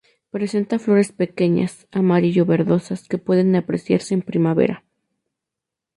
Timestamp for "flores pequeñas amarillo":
0.79-2.43